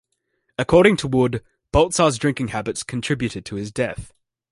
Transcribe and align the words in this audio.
According 0.57 0.97
to 0.97 1.07
Wood, 1.07 1.43
Baltzar's 1.71 2.17
drinking 2.17 2.47
habits 2.47 2.81
contributed 2.81 3.45
to 3.45 3.55
his 3.55 3.71
death. 3.71 4.11